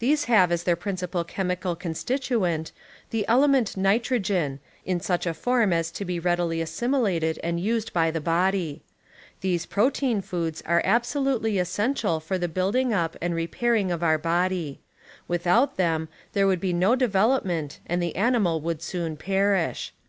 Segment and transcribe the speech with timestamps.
[0.00, 2.72] These have as their j>rincipal chem ical constituent
[3.10, 8.10] the element nitrogen in such a form as to be readily assimilated and used by
[8.10, 8.82] the body.
[9.40, 10.66] These protein foods p.
[10.68, 13.30] arc absolutely essential for the building up and,.
[13.34, 14.78] J repairing of our bodv.
[15.28, 19.92] Without them there roods' would be no dcveloj^mcnt and the animal would soon perish.